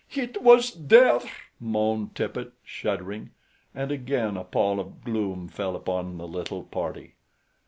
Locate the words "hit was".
0.07-0.71